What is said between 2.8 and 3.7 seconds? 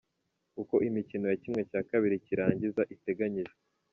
iteganyijwe.